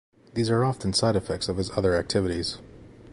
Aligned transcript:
These 0.33 0.49
are 0.49 0.65
often 0.65 0.93
side 0.93 1.15
effects 1.15 1.47
of 1.47 1.57
his 1.57 1.69
other 1.77 1.95
activities. 1.95 2.57